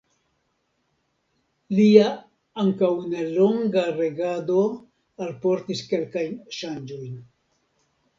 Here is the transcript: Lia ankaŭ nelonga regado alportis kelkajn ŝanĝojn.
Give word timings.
Lia 1.79 2.07
ankaŭ 2.63 2.89
nelonga 3.11 3.83
regado 3.99 4.63
alportis 5.27 5.83
kelkajn 5.93 6.35
ŝanĝojn. 6.61 7.13